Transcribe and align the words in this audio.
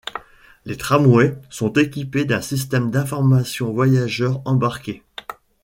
Les 0.65 0.77
tramways 0.77 1.37
sont 1.51 1.73
équipés 1.73 2.25
d'un 2.25 2.41
système 2.41 2.89
d'information 2.89 3.71
voyageurs 3.71 4.41
embarqué. 4.45 5.03